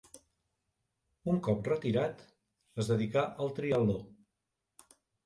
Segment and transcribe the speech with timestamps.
[1.33, 2.23] Un cop retirat
[2.85, 3.99] es dedicà al triatló.